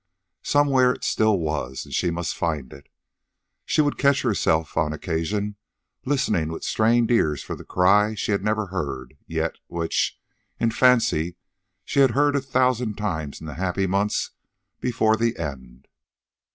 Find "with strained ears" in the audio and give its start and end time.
6.49-7.43